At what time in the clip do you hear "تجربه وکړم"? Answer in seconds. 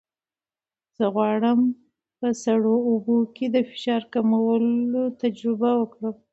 5.21-6.15